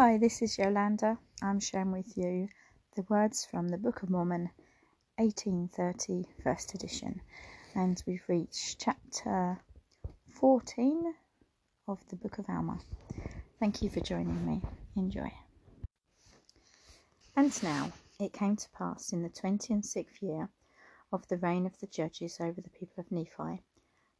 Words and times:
Hi, 0.00 0.16
this 0.16 0.42
is 0.42 0.56
Yolanda. 0.56 1.18
I'm 1.42 1.58
sharing 1.58 1.90
with 1.90 2.16
you 2.16 2.48
the 2.94 3.04
words 3.08 3.44
from 3.44 3.66
the 3.66 3.76
Book 3.76 4.04
of 4.04 4.10
Mormon, 4.10 4.48
1830, 5.16 6.24
first 6.40 6.72
edition, 6.72 7.20
and 7.74 8.00
we've 8.06 8.22
reached 8.28 8.78
chapter 8.78 9.58
14 10.34 11.14
of 11.88 11.98
the 12.10 12.14
Book 12.14 12.38
of 12.38 12.44
Alma. 12.48 12.78
Thank 13.58 13.82
you 13.82 13.90
for 13.90 13.98
joining 13.98 14.46
me. 14.46 14.62
Enjoy. 14.94 15.32
And 17.34 17.60
now 17.64 17.90
it 18.20 18.32
came 18.32 18.54
to 18.54 18.70
pass 18.70 19.12
in 19.12 19.24
the 19.24 19.28
twenty 19.28 19.74
and 19.74 19.84
sixth 19.84 20.22
year 20.22 20.48
of 21.12 21.26
the 21.26 21.38
reign 21.38 21.66
of 21.66 21.76
the 21.80 21.88
judges 21.88 22.38
over 22.40 22.60
the 22.60 22.70
people 22.70 23.00
of 23.00 23.10
Nephi, 23.10 23.64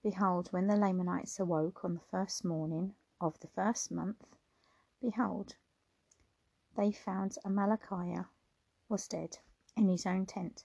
behold, 0.02 0.48
when 0.50 0.66
the 0.66 0.74
Lamanites 0.74 1.38
awoke 1.38 1.84
on 1.84 1.94
the 1.94 2.08
first 2.10 2.44
morning 2.44 2.94
of 3.20 3.38
the 3.38 3.48
first 3.54 3.92
month, 3.92 4.24
behold, 5.00 5.54
they 6.78 6.92
found 6.92 7.36
Amalickiah 7.44 8.28
was 8.88 9.08
dead 9.08 9.36
in 9.76 9.88
his 9.88 10.06
own 10.06 10.24
tent, 10.24 10.64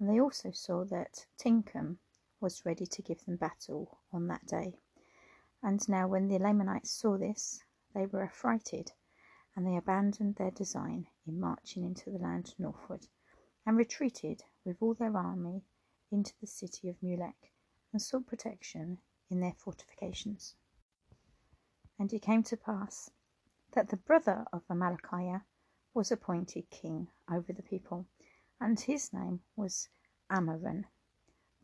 and 0.00 0.08
they 0.08 0.20
also 0.20 0.50
saw 0.50 0.84
that 0.84 1.26
Teancum 1.38 1.98
was 2.40 2.66
ready 2.66 2.84
to 2.84 3.02
give 3.02 3.24
them 3.24 3.36
battle 3.36 4.00
on 4.12 4.26
that 4.26 4.44
day. 4.46 4.80
And 5.62 5.88
now, 5.88 6.08
when 6.08 6.26
the 6.26 6.40
Lamanites 6.40 6.90
saw 6.90 7.16
this, 7.16 7.62
they 7.94 8.04
were 8.06 8.24
affrighted, 8.24 8.90
and 9.54 9.64
they 9.64 9.76
abandoned 9.76 10.34
their 10.34 10.50
design 10.50 11.06
in 11.24 11.38
marching 11.38 11.84
into 11.84 12.10
the 12.10 12.18
land 12.18 12.52
northward, 12.58 13.06
and 13.64 13.76
retreated 13.76 14.42
with 14.64 14.78
all 14.80 14.94
their 14.94 15.16
army 15.16 15.62
into 16.10 16.32
the 16.40 16.48
city 16.48 16.88
of 16.88 17.00
Mulek, 17.00 17.52
and 17.92 18.02
sought 18.02 18.26
protection 18.26 18.98
in 19.30 19.38
their 19.38 19.54
fortifications. 19.56 20.56
And 21.96 22.12
it 22.12 22.22
came 22.22 22.42
to 22.42 22.56
pass 22.56 23.08
that 23.74 23.88
the 23.88 23.96
brother 23.96 24.44
of 24.52 24.62
Amalickiah 24.68 25.42
was 25.92 26.12
appointed 26.12 26.70
king 26.70 27.08
over 27.28 27.52
the 27.52 27.62
people, 27.62 28.06
and 28.60 28.78
his 28.78 29.12
name 29.12 29.40
was 29.56 29.88
Ammoron. 30.30 30.84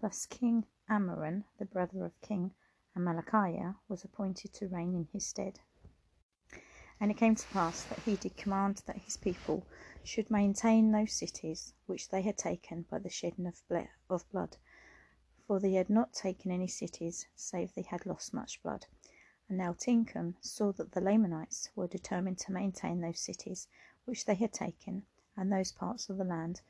Thus 0.00 0.26
King 0.26 0.66
Ammoron, 0.88 1.44
the 1.58 1.66
brother 1.66 2.04
of 2.04 2.20
King 2.20 2.52
Amalickiah, 2.96 3.76
was 3.88 4.02
appointed 4.02 4.52
to 4.54 4.66
reign 4.66 4.96
in 4.96 5.08
his 5.12 5.24
stead. 5.24 5.60
And 6.98 7.12
it 7.12 7.16
came 7.16 7.36
to 7.36 7.46
pass 7.48 7.84
that 7.84 8.00
he 8.00 8.16
did 8.16 8.36
command 8.36 8.82
that 8.86 8.98
his 8.98 9.16
people 9.16 9.64
should 10.02 10.32
maintain 10.32 10.90
those 10.90 11.12
cities 11.12 11.74
which 11.86 12.08
they 12.08 12.22
had 12.22 12.36
taken 12.36 12.86
by 12.90 12.98
the 12.98 13.08
shedding 13.08 13.46
of, 13.46 13.62
ble- 13.68 13.88
of 14.08 14.28
blood, 14.32 14.56
for 15.46 15.60
they 15.60 15.74
had 15.74 15.88
not 15.88 16.12
taken 16.12 16.50
any 16.50 16.66
cities 16.66 17.26
save 17.36 17.72
they 17.74 17.82
had 17.82 18.04
lost 18.04 18.34
much 18.34 18.60
blood. 18.64 18.86
And 19.50 19.58
now 19.58 19.72
Teancum 19.72 20.36
saw 20.40 20.70
that 20.74 20.92
the 20.92 21.00
Lamanites 21.00 21.70
were 21.74 21.88
determined 21.88 22.38
to 22.38 22.52
maintain 22.52 23.00
those 23.00 23.18
cities 23.18 23.66
which 24.04 24.24
they 24.24 24.36
had 24.36 24.52
taken, 24.52 25.04
and 25.36 25.50
those 25.50 25.72
parts 25.72 26.08
of 26.08 26.18
the 26.18 26.24
land 26.24 26.60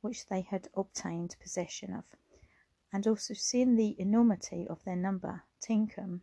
which 0.00 0.26
they 0.26 0.40
had 0.40 0.70
obtained 0.74 1.36
possession 1.38 1.92
of. 1.92 2.04
And 2.94 3.06
also 3.06 3.34
seeing 3.34 3.76
the 3.76 3.94
enormity 4.00 4.66
of 4.66 4.82
their 4.84 4.96
number, 4.96 5.44
Teancum 5.60 6.22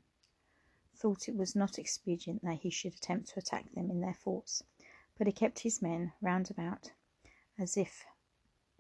thought 0.96 1.30
it 1.30 1.36
was 1.36 1.56
not 1.56 1.78
expedient 1.78 2.42
that 2.42 2.62
he 2.62 2.72
should 2.72 2.96
attempt 2.96 3.30
to 3.30 3.40
attack 3.40 3.72
them 3.76 3.92
in 3.92 4.02
their 4.02 4.16
forts, 4.16 4.64
but 5.20 5.28
he 5.28 5.32
kept 5.34 5.60
his 5.60 5.84
men 5.84 6.14
round 6.20 6.50
about, 6.50 6.94
as 7.60 7.78
if 7.78 8.06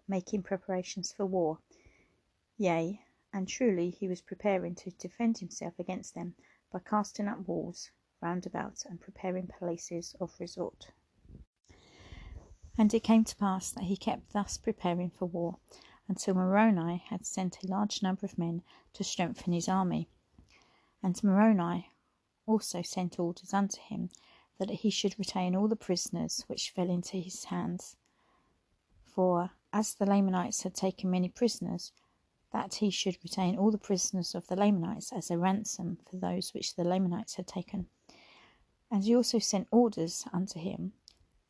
making 0.08 0.42
preparations 0.42 1.12
for 1.12 1.28
war. 1.28 1.60
Yea, 2.58 3.06
and 3.32 3.48
truly 3.48 3.92
he 3.92 4.08
was 4.08 4.22
preparing 4.22 4.74
to 4.74 4.90
defend 4.90 5.38
himself 5.38 5.78
against 5.78 6.16
them 6.16 6.34
by 6.72 6.80
casting 6.80 7.28
up 7.28 7.48
walls 7.48 7.92
round 8.22 8.46
about 8.46 8.84
and 8.86 9.00
preparing 9.00 9.48
places 9.48 10.16
of 10.20 10.34
resort. 10.40 10.92
And 12.78 12.94
it 12.94 13.04
came 13.04 13.24
to 13.24 13.36
pass 13.36 13.72
that 13.72 13.86
he 13.86 13.98
kept 13.98 14.34
thus 14.34 14.58
preparing 14.58 15.10
for 15.10 15.26
war 15.26 15.58
until 16.08 16.36
Moroni 16.36 17.04
had 17.10 17.26
sent 17.26 17.64
a 17.64 17.68
large 17.68 18.02
number 18.02 18.26
of 18.26 18.38
men 18.38 18.62
to 18.94 19.04
strengthen 19.04 19.54
his 19.54 19.68
army. 19.68 20.10
And 21.04 21.22
Moroni 21.24 21.92
also 22.46 22.82
sent 22.82 23.20
orders 23.20 23.54
unto 23.54 23.80
him 23.82 24.10
that 24.58 24.70
he 24.70 24.90
should 24.90 25.18
retain 25.20 25.56
all 25.56 25.68
the 25.68 25.76
prisoners 25.76 26.44
which 26.48 26.72
fell 26.72 26.90
into 26.90 27.18
his 27.18 27.46
hands. 27.46 27.98
For 29.04 29.52
as 29.74 29.94
the 29.94 30.06
Lamanites 30.06 30.64
had 30.64 30.74
taken 30.76 31.12
many 31.12 31.30
prisoners, 31.30 31.92
that 32.52 32.76
he 32.76 32.90
should 32.90 33.18
retain 33.24 33.58
all 33.58 33.72
the 33.72 33.78
prisoners 33.78 34.34
of 34.34 34.48
the 34.48 34.56
Lamanites 34.56 35.12
as 35.12 35.30
a 35.30 35.38
ransom 35.38 35.98
for 36.10 36.18
those 36.18 36.54
which 36.54 36.76
the 36.76 36.84
Lamanites 36.84 37.36
had 37.36 37.48
taken. 37.48 37.88
And 38.90 39.04
he 39.04 39.16
also 39.16 39.40
sent 39.40 39.68
orders 39.72 40.26
unto 40.32 40.60
him 40.60 40.94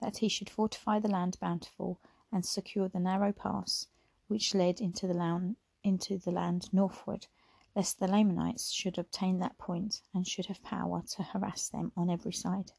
that 0.02 0.18
he 0.18 0.28
should 0.28 0.50
fortify 0.50 1.00
the 1.00 1.10
land 1.10 1.38
bountiful 1.40 2.00
and 2.32 2.46
secure 2.46 2.88
the 2.88 3.00
narrow 3.00 3.32
pass 3.32 3.88
which 4.28 4.54
led 4.54 4.82
into 4.82 5.08
the 5.08 5.14
land, 5.14 5.56
into 5.84 6.18
the 6.18 6.32
land 6.32 6.72
northward, 6.74 7.28
lest 7.76 8.00
the 8.00 8.08
Lamanites 8.08 8.72
should 8.72 8.98
obtain 8.98 9.40
that 9.40 9.58
point 9.58 10.02
and 10.14 10.28
should 10.28 10.48
have 10.48 10.62
power 10.64 11.04
to 11.04 11.24
harass 11.24 11.70
them 11.70 11.92
on 11.96 12.10
every 12.10 12.34
side. 12.34 12.72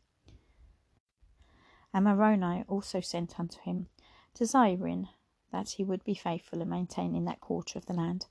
And 1.95 2.05
Moroni 2.05 2.65
also 2.69 3.01
sent 3.01 3.41
unto 3.41 3.61
him, 3.61 3.89
desiring 4.35 5.09
that 5.53 5.71
he 5.71 5.85
would 5.85 6.05
be 6.05 6.15
faithful 6.15 6.61
in 6.61 6.69
maintaining 6.69 7.25
that 7.25 7.41
quarter 7.41 7.79
of 7.79 7.87
the 7.87 7.95
land, 7.95 8.27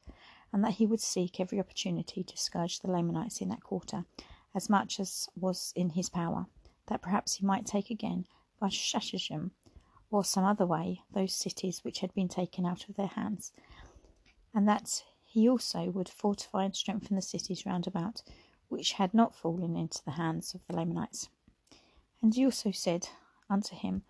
and 0.51 0.63
that 0.63 0.75
he 0.75 0.85
would 0.85 1.01
seek 1.01 1.39
every 1.39 1.59
opportunity 1.59 2.23
to 2.23 2.37
scourge 2.37 2.79
the 2.79 2.91
Lamanites 2.91 3.41
in 3.41 3.49
that 3.49 3.63
quarter, 3.63 4.05
as 4.55 4.69
much 4.69 4.99
as 4.99 5.29
was 5.35 5.73
in 5.75 5.91
his 5.91 6.09
power, 6.09 6.47
that 6.87 7.01
perhaps 7.01 7.35
he 7.35 7.45
might 7.45 7.65
take 7.65 7.89
again 7.89 8.25
by 8.59 8.69
stratagem 8.69 9.51
or 10.09 10.23
some 10.23 10.45
other 10.45 10.65
way 10.65 11.01
those 11.13 11.33
cities 11.33 11.83
which 11.83 11.99
had 11.99 12.13
been 12.13 12.29
taken 12.29 12.65
out 12.65 12.87
of 12.87 12.95
their 12.95 13.07
hands, 13.07 13.51
and 14.53 14.67
that 14.67 15.03
he 15.23 15.49
also 15.49 15.89
would 15.89 16.09
fortify 16.09 16.63
and 16.63 16.75
strengthen 16.75 17.15
the 17.15 17.21
cities 17.21 17.65
round 17.65 17.85
about 17.85 18.23
which 18.69 18.93
had 18.93 19.13
not 19.13 19.35
fallen 19.35 19.75
into 19.75 20.03
the 20.03 20.11
hands 20.11 20.53
of 20.53 20.61
the 20.67 20.75
Lamanites. 20.75 21.29
And 22.21 22.33
he 22.33 22.45
also 22.45 22.71
said 22.71 23.09
unto 23.49 23.75
him, 23.75 24.03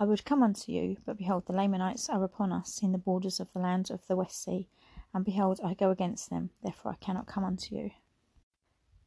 I 0.00 0.04
would 0.04 0.24
come 0.24 0.42
unto 0.42 0.72
you, 0.72 0.96
but 1.04 1.18
behold, 1.18 1.44
the 1.44 1.52
Lamanites 1.52 2.08
are 2.08 2.24
upon 2.24 2.52
us 2.52 2.82
in 2.82 2.92
the 2.92 2.96
borders 2.96 3.38
of 3.38 3.52
the 3.52 3.58
land 3.58 3.90
of 3.90 4.06
the 4.06 4.16
West 4.16 4.42
Sea, 4.42 4.66
and 5.12 5.26
behold, 5.26 5.60
I 5.62 5.74
go 5.74 5.90
against 5.90 6.30
them, 6.30 6.48
therefore 6.62 6.92
I 6.92 7.04
cannot 7.04 7.26
come 7.26 7.44
unto 7.44 7.74
you. 7.76 7.90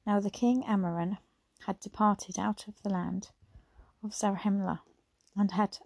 Now 0.06 0.20
the 0.20 0.30
king 0.30 0.62
Ammoron 0.62 1.18
had 1.66 1.80
departed 1.80 2.38
out 2.38 2.68
of 2.68 2.80
the 2.84 2.92
land 2.92 3.32
of 4.04 4.14
Zarahemla, 4.14 4.82
and 5.36 5.54
had 5.54 5.80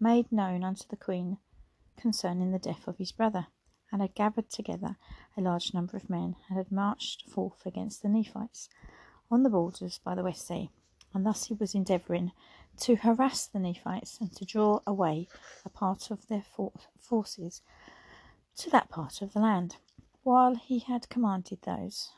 made 0.00 0.32
known 0.32 0.64
unto 0.64 0.88
the 0.88 0.96
queen 0.96 1.36
concerning 1.98 2.52
the 2.52 2.58
death 2.58 2.88
of 2.88 2.96
his 2.96 3.12
brother, 3.12 3.48
and 3.92 4.00
had 4.00 4.14
gathered 4.14 4.48
together 4.48 4.96
a 5.36 5.42
large 5.42 5.74
number 5.74 5.94
of 5.94 6.08
men, 6.08 6.36
and 6.48 6.56
had 6.56 6.72
marched 6.72 7.28
forth 7.28 7.66
against 7.66 8.00
the 8.00 8.08
Nephites 8.08 8.70
on 9.30 9.42
the 9.42 9.50
borders 9.50 10.00
by 10.02 10.14
the 10.14 10.24
West 10.24 10.46
Sea. 10.46 10.70
And 11.12 11.24
thus 11.24 11.46
he 11.46 11.54
was 11.54 11.74
endeavouring 11.74 12.32
to 12.80 12.96
harass 12.96 13.46
the 13.46 13.58
Nephites 13.58 14.18
and 14.20 14.34
to 14.36 14.44
draw 14.44 14.80
away 14.86 15.28
a 15.64 15.68
part 15.68 16.10
of 16.10 16.26
their 16.28 16.42
for- 16.42 16.72
forces 16.98 17.62
to 18.56 18.70
that 18.70 18.88
part 18.88 19.22
of 19.22 19.32
the 19.32 19.40
land, 19.40 19.76
while 20.22 20.54
he 20.54 20.80
had 20.80 21.08
commanded 21.08 21.62
those 21.62 22.10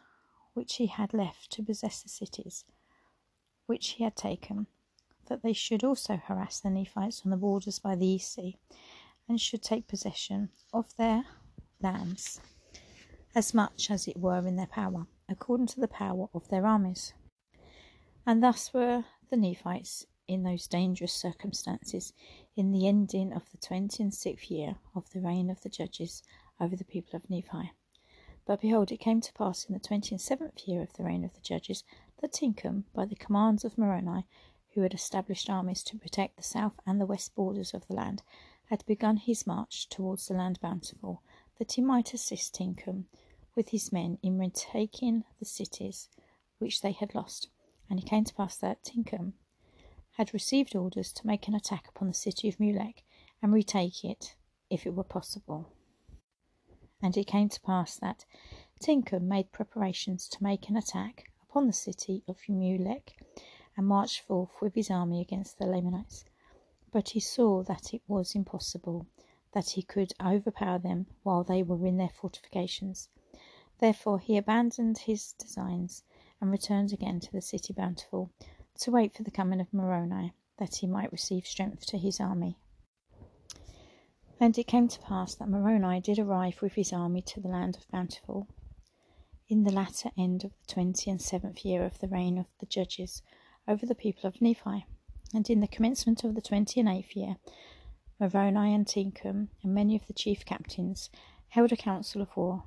which 0.54 0.76
he 0.76 0.86
had 0.86 1.12
left 1.12 1.50
to 1.52 1.62
possess 1.62 2.02
the 2.02 2.08
cities 2.08 2.64
which 3.66 3.90
he 3.90 4.04
had 4.04 4.16
taken, 4.16 4.66
that 5.26 5.42
they 5.42 5.52
should 5.52 5.84
also 5.84 6.16
harass 6.16 6.60
the 6.60 6.70
Nephites 6.70 7.22
on 7.24 7.30
the 7.30 7.36
borders 7.36 7.78
by 7.78 7.94
the 7.94 8.06
East 8.06 8.32
Sea, 8.32 8.56
and 9.28 9.40
should 9.40 9.62
take 9.62 9.86
possession 9.86 10.48
of 10.72 10.96
their 10.96 11.24
lands 11.80 12.40
as 13.34 13.52
much 13.52 13.90
as 13.90 14.08
it 14.08 14.16
were 14.16 14.46
in 14.46 14.56
their 14.56 14.66
power, 14.66 15.06
according 15.28 15.66
to 15.66 15.80
the 15.80 15.88
power 15.88 16.28
of 16.32 16.48
their 16.48 16.66
armies. 16.66 17.12
And 18.26 18.42
thus 18.42 18.72
were 18.72 19.04
the 19.30 19.36
Nephites 19.36 20.06
in 20.28 20.42
those 20.42 20.66
dangerous 20.66 21.12
circumstances 21.12 22.12
in 22.54 22.70
the 22.70 22.86
ending 22.86 23.32
of 23.32 23.50
the 23.50 23.56
twenty 23.56 24.02
and 24.02 24.14
sixth 24.14 24.50
year 24.50 24.76
of 24.94 25.10
the 25.10 25.20
reign 25.20 25.50
of 25.50 25.62
the 25.62 25.68
judges 25.68 26.22
over 26.60 26.76
the 26.76 26.84
people 26.84 27.16
of 27.16 27.28
Nephi. 27.28 27.72
But 28.46 28.60
behold, 28.60 28.92
it 28.92 29.00
came 29.00 29.20
to 29.22 29.32
pass 29.32 29.64
in 29.64 29.74
the 29.74 29.80
twenty 29.80 30.14
and 30.14 30.20
seventh 30.20 30.68
year 30.68 30.82
of 30.82 30.92
the 30.92 31.02
reign 31.02 31.24
of 31.24 31.34
the 31.34 31.40
judges 31.40 31.82
that 32.20 32.32
Teancum, 32.32 32.84
by 32.94 33.04
the 33.04 33.16
commands 33.16 33.64
of 33.64 33.76
Moroni, 33.76 34.26
who 34.74 34.82
had 34.82 34.94
established 34.94 35.50
armies 35.50 35.82
to 35.84 35.98
protect 35.98 36.36
the 36.36 36.42
south 36.42 36.74
and 36.86 37.00
the 37.00 37.06
west 37.06 37.34
borders 37.34 37.74
of 37.74 37.86
the 37.86 37.94
land, 37.94 38.22
had 38.66 38.84
begun 38.86 39.16
his 39.16 39.46
march 39.46 39.88
towards 39.88 40.28
the 40.28 40.34
land 40.34 40.60
bountiful, 40.60 41.22
that 41.58 41.72
he 41.72 41.82
might 41.82 42.14
assist 42.14 42.54
Teancum 42.54 43.04
with 43.54 43.70
his 43.70 43.90
men 43.90 44.18
in 44.22 44.38
retaking 44.38 45.24
the 45.38 45.44
cities 45.44 46.08
which 46.58 46.80
they 46.80 46.92
had 46.92 47.14
lost. 47.14 47.48
And 47.90 47.98
it 47.98 48.06
came 48.06 48.24
to 48.24 48.34
pass 48.34 48.56
that 48.58 48.84
Teancum 48.84 49.32
had 50.18 50.34
received 50.34 50.74
orders 50.74 51.12
to 51.12 51.24
make 51.24 51.46
an 51.46 51.54
attack 51.54 51.86
upon 51.88 52.08
the 52.08 52.12
city 52.12 52.48
of 52.48 52.58
Mulek 52.58 53.04
and 53.40 53.52
retake 53.52 54.04
it, 54.04 54.34
if 54.68 54.84
it 54.84 54.92
were 54.92 55.04
possible. 55.04 55.68
And 57.00 57.16
it 57.16 57.28
came 57.28 57.48
to 57.50 57.60
pass 57.60 57.94
that 57.98 58.24
Teancum 58.80 59.22
made 59.22 59.52
preparations 59.52 60.28
to 60.30 60.42
make 60.42 60.68
an 60.68 60.76
attack 60.76 61.30
upon 61.48 61.68
the 61.68 61.72
city 61.72 62.24
of 62.26 62.36
Mulek 62.48 63.12
and 63.76 63.86
marched 63.86 64.22
forth 64.22 64.50
with 64.60 64.74
his 64.74 64.90
army 64.90 65.20
against 65.20 65.56
the 65.56 65.66
Lamanites. 65.66 66.24
But 66.90 67.10
he 67.10 67.20
saw 67.20 67.62
that 67.62 67.94
it 67.94 68.02
was 68.08 68.34
impossible, 68.34 69.06
that 69.52 69.70
he 69.70 69.82
could 69.82 70.14
overpower 70.20 70.80
them 70.80 71.06
while 71.22 71.44
they 71.44 71.62
were 71.62 71.86
in 71.86 71.96
their 71.96 72.08
fortifications. 72.08 73.08
Therefore 73.78 74.18
he 74.18 74.36
abandoned 74.36 74.98
his 74.98 75.34
designs 75.34 76.02
and 76.40 76.50
returned 76.50 76.92
again 76.92 77.20
to 77.20 77.30
the 77.30 77.40
city 77.40 77.72
Bountiful 77.72 78.32
to 78.78 78.90
wait 78.90 79.16
for 79.16 79.22
the 79.22 79.30
coming 79.30 79.60
of 79.60 79.72
Moroni, 79.72 80.34
that 80.58 80.76
he 80.76 80.86
might 80.86 81.12
receive 81.12 81.46
strength 81.46 81.86
to 81.86 81.98
his 81.98 82.20
army. 82.20 82.56
And 84.40 84.56
it 84.56 84.68
came 84.68 84.86
to 84.88 85.00
pass 85.00 85.34
that 85.34 85.48
Moroni 85.48 86.00
did 86.00 86.18
arrive 86.18 86.62
with 86.62 86.74
his 86.74 86.92
army 86.92 87.22
to 87.22 87.40
the 87.40 87.48
land 87.48 87.76
of 87.76 87.90
Bountiful 87.90 88.46
in 89.48 89.64
the 89.64 89.72
latter 89.72 90.10
end 90.16 90.44
of 90.44 90.50
the 90.50 90.72
twenty 90.72 91.10
and 91.10 91.20
seventh 91.20 91.64
year 91.64 91.84
of 91.84 91.98
the 91.98 92.08
reign 92.08 92.38
of 92.38 92.46
the 92.60 92.66
judges 92.66 93.22
over 93.66 93.84
the 93.84 93.94
people 93.94 94.28
of 94.28 94.40
Nephi. 94.40 94.86
And 95.34 95.48
in 95.50 95.60
the 95.60 95.66
commencement 95.66 96.22
of 96.22 96.34
the 96.34 96.40
twenty 96.40 96.78
and 96.80 96.88
eighth 96.88 97.16
year, 97.16 97.36
Moroni 98.20 98.74
and 98.74 98.86
Teancum 98.86 99.48
and 99.62 99.74
many 99.74 99.96
of 99.96 100.06
the 100.06 100.12
chief 100.12 100.44
captains 100.44 101.10
held 101.48 101.72
a 101.72 101.76
council 101.76 102.22
of 102.22 102.36
war, 102.36 102.64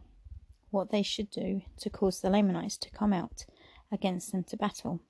what 0.71 0.91
they 0.91 1.03
should 1.03 1.29
do 1.29 1.61
to 1.77 1.89
cause 1.89 2.19
the 2.19 2.29
Lamanites 2.29 2.77
to 2.77 2.89
come 2.89 3.13
out 3.13 3.45
against 3.91 4.31
them 4.31 4.43
to 4.45 4.57
battle 4.57 5.01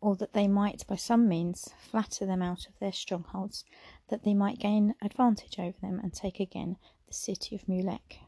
or 0.00 0.16
that 0.16 0.32
they 0.32 0.48
might 0.48 0.86
by 0.86 0.96
some 0.96 1.28
means 1.28 1.68
flatter 1.78 2.24
them 2.24 2.42
out 2.42 2.66
of 2.66 2.78
their 2.78 2.92
strongholds, 2.92 3.64
that 4.08 4.24
they 4.24 4.34
might 4.34 4.58
gain 4.58 4.94
advantage 5.02 5.58
over 5.58 5.78
them 5.80 6.00
and 6.00 6.12
take 6.12 6.40
again 6.40 6.76
the 7.06 7.14
city 7.14 7.54
of 7.54 7.66
Mulek. 7.66 8.20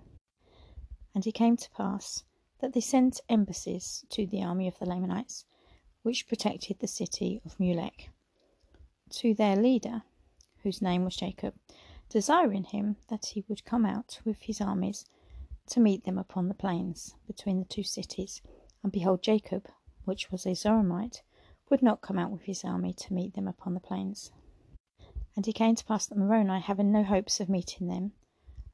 And 1.14 1.26
it 1.26 1.32
came 1.32 1.56
to 1.56 1.70
pass 1.70 2.24
that 2.60 2.72
they 2.74 2.80
sent 2.80 3.20
embassies 3.28 4.04
to 4.10 4.26
the 4.26 4.42
army 4.42 4.68
of 4.68 4.78
the 4.78 4.86
Lamanites, 4.86 5.44
which 6.02 6.28
protected 6.28 6.78
the 6.78 6.86
city 6.86 7.40
of 7.44 7.58
Mulek, 7.58 8.08
to 9.10 9.34
their 9.34 9.56
leader, 9.56 10.02
whose 10.62 10.82
name 10.82 11.04
was 11.04 11.16
Jacob, 11.16 11.54
desiring 12.08 12.64
him 12.64 12.96
that 13.08 13.26
he 13.26 13.44
would 13.48 13.64
come 13.64 13.86
out 13.86 14.20
with 14.24 14.42
his 14.42 14.60
armies 14.60 15.06
to 15.68 15.80
meet 15.80 16.04
them 16.04 16.18
upon 16.18 16.48
the 16.48 16.54
plains 16.54 17.14
between 17.26 17.58
the 17.58 17.64
two 17.64 17.82
cities. 17.82 18.42
And 18.82 18.92
behold, 18.92 19.22
Jacob, 19.22 19.68
which 20.04 20.30
was 20.30 20.44
a 20.44 20.50
Zoramite, 20.50 21.22
would 21.72 21.82
not 21.82 22.02
come 22.02 22.18
out 22.18 22.30
with 22.30 22.42
his 22.42 22.64
army 22.64 22.92
to 22.92 23.14
meet 23.14 23.32
them 23.32 23.48
upon 23.48 23.72
the 23.72 23.80
plains. 23.80 24.30
And 25.34 25.48
it 25.48 25.54
came 25.54 25.74
to 25.74 25.84
pass 25.86 26.06
that 26.06 26.18
Moroni, 26.18 26.60
having 26.60 26.92
no 26.92 27.02
hopes 27.02 27.40
of 27.40 27.48
meeting 27.48 27.86
them 27.86 28.12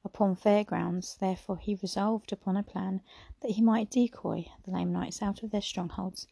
upon 0.05 0.35
fair 0.35 0.65
grounds, 0.65 1.17
therefore 1.21 1.59
he 1.59 1.77
resolved 1.77 2.33
upon 2.33 2.57
a 2.57 2.65
plan 2.65 3.03
that 3.41 3.53
he 3.53 3.63
might 3.63 3.89
decoy 3.89 4.49
the 4.65 4.73
Lamanites 4.73 5.23
out 5.23 5.45
of 5.45 5.53
their 5.53 5.63
strongholds. 5.63 6.27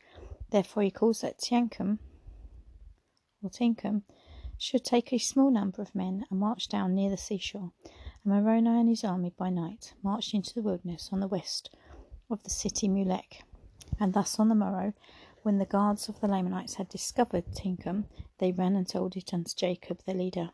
Therefore 0.51 0.83
he 0.83 0.91
caused 0.91 1.23
that 1.23 1.39
Teancum 1.39 2.01
or 3.45 3.49
Tinkham 3.49 4.03
should 4.59 4.85
take 4.85 5.13
a 5.13 5.19
small 5.19 5.53
number 5.53 5.81
of 5.81 5.95
men 5.95 6.27
and 6.33 6.41
march 6.41 6.69
down 6.69 6.97
near 6.97 7.11
the 7.11 7.17
seashore. 7.17 7.71
And 8.25 8.33
Moroni 8.33 8.71
and 8.71 8.89
his 8.89 9.05
army 9.05 9.33
by 9.39 9.51
night 9.51 9.95
marched 10.03 10.35
into 10.35 10.53
the 10.53 10.63
wilderness 10.63 11.11
on 11.13 11.21
the 11.21 11.29
west 11.29 11.71
of 12.29 12.43
the 12.43 12.51
city 12.51 12.89
Mulek. 12.89 13.45
And 14.01 14.15
thus 14.15 14.41
on 14.41 14.49
the 14.49 14.57
morrow 14.57 14.95
when 15.47 15.59
the 15.59 15.65
guards 15.65 16.09
of 16.09 16.19
the 16.19 16.27
Lamanites 16.27 16.75
had 16.75 16.89
discovered 16.89 17.45
Teancum, 17.55 18.07
they 18.39 18.51
ran 18.51 18.75
and 18.75 18.89
told 18.89 19.17
it 19.17 19.33
unto 19.33 19.55
Jacob 19.55 20.01
their 20.05 20.17
leader. 20.17 20.51